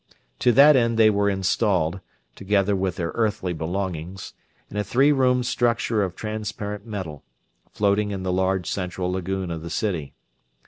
To 0.39 0.51
that 0.53 0.75
end 0.75 0.97
they 0.97 1.11
were 1.11 1.29
installed, 1.29 2.01
together 2.35 2.75
with 2.75 2.95
their 2.95 3.11
earthly 3.13 3.53
belongings, 3.53 4.33
in 4.67 4.75
a 4.77 4.83
three 4.83 5.11
roomed 5.11 5.45
structure 5.45 6.01
of 6.03 6.15
transparent 6.15 6.87
metal, 6.87 7.23
floating 7.69 8.09
in 8.09 8.23
the 8.23 8.33
large 8.33 8.67
central 8.67 9.11
lagoon 9.11 9.51
of 9.51 9.61
the 9.61 9.69
city. 9.69 10.15